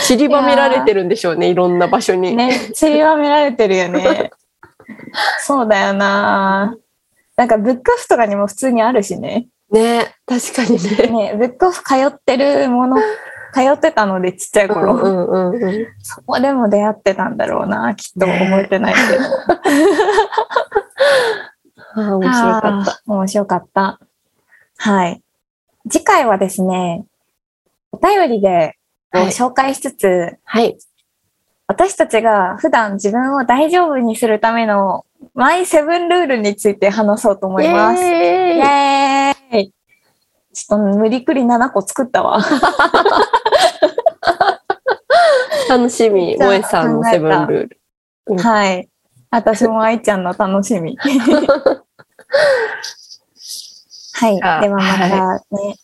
[0.04, 2.36] 散りばめられてるんでしょうね、いろんな場所に。
[2.36, 4.32] ね、散りばめられてるよね。
[5.40, 6.76] そうだよな。
[7.38, 9.48] なんかブックオフとかにも普通にあるしね。
[9.72, 10.78] ね確かに
[11.12, 11.32] ね。
[11.32, 12.98] ね、ブックオフ通ってるもの、
[13.54, 15.88] 通ってたのでちっちゃいうん頃、うんうんうん。
[16.02, 19.06] そこでも出会ってたんだろうな、きっと覚えてないけど。
[21.96, 23.02] ああ、面白かった。
[23.06, 24.00] 面白かった。
[24.78, 25.22] はい。
[25.90, 27.06] 次回はですね、
[27.92, 28.78] お便りで
[29.14, 30.78] 紹介しつつ、はい。
[31.68, 38.04] 私たちが普段自分を大丈夫にするためのマイセブンルールについて話そうと思います。
[38.04, 39.74] イイエーイエーイ
[40.54, 42.40] ちょっと無理くり7個作ったわ。
[45.70, 46.34] 楽しみ。
[46.34, 47.80] 萌えさんのセブンルール。
[48.28, 48.88] うんはい。
[49.34, 50.96] 私も愛ちゃんの楽しみ。
[54.14, 54.40] はい。
[54.44, 55.76] あではまたね、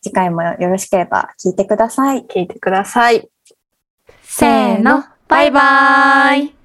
[0.00, 2.22] 次回もよろしければ聞いてください。
[2.22, 3.28] 聞いてください。
[4.22, 6.59] せーの、バイバーイ